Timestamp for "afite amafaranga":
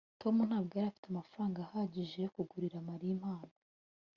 0.89-1.57